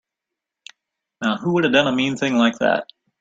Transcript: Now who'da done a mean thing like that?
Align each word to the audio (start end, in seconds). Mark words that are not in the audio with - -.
Now 1.21 1.37
who'da 1.37 1.69
done 1.69 1.85
a 1.85 1.95
mean 1.95 2.17
thing 2.17 2.33
like 2.33 2.57
that? 2.57 2.87